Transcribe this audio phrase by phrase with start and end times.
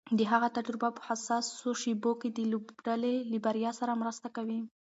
[0.17, 4.59] د هغه تجربه په حساسو شېبو کې د لوبډلې له بریا سره مرسته کوي.